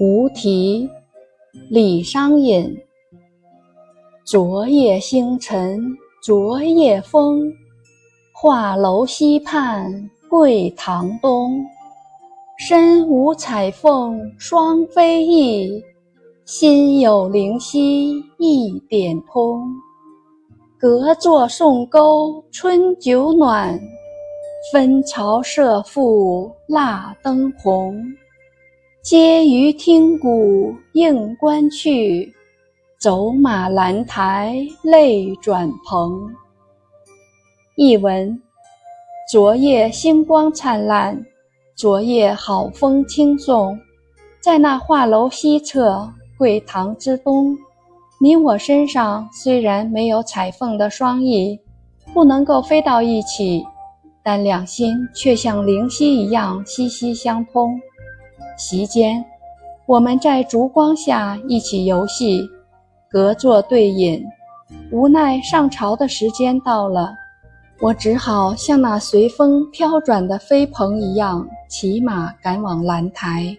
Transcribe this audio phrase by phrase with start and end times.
[0.00, 0.88] 无题，
[1.70, 2.72] 李商隐。
[4.24, 5.84] 昨夜星辰
[6.22, 7.52] 昨夜风，
[8.32, 11.60] 画楼西畔桂堂东。
[12.60, 15.82] 身无彩凤双飞翼，
[16.44, 19.60] 心有灵犀一点通。
[20.78, 23.76] 隔座送钩春酒暖，
[24.72, 28.00] 分巢射覆蜡灯红。
[29.10, 32.30] 嗟余听鼓应官去，
[32.98, 36.30] 走马兰台泪转蓬。
[37.74, 38.38] 译文：
[39.32, 41.24] 昨夜星光灿烂，
[41.74, 43.78] 昨夜好风轻送，
[44.42, 47.56] 在那画楼西侧桂堂之东，
[48.20, 51.58] 你我身上虽然没有彩凤的双翼，
[52.12, 53.64] 不能够飞到一起，
[54.22, 57.80] 但两心却像灵犀一样息息相通。
[58.58, 59.24] 席间，
[59.86, 62.42] 我们在烛光下一起游戏，
[63.08, 64.22] 隔座对饮。
[64.90, 67.14] 无奈上朝的时间到了，
[67.80, 73.56] 我只好像那随风飘转的飞蓬一样，骑马赶往兰台。